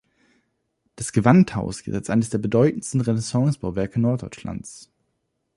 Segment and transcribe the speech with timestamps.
[0.95, 4.89] Das Gewandhaus gilt als eines der bedeutendsten Renaissance-Bauwerke Norddeutschlands.